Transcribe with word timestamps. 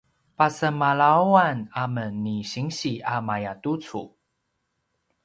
pasemalawan 0.37 1.57
amen 1.83 2.13
ni 2.23 2.37
sinsi 2.51 2.93
a 3.13 3.15
mayatucu 3.27 4.01